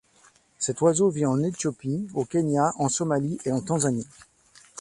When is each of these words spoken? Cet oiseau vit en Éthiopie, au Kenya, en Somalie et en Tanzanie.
Cet 0.57 0.81
oiseau 0.81 1.11
vit 1.11 1.27
en 1.27 1.43
Éthiopie, 1.43 2.07
au 2.15 2.25
Kenya, 2.25 2.73
en 2.79 2.89
Somalie 2.89 3.37
et 3.45 3.51
en 3.51 3.61
Tanzanie. 3.61 4.07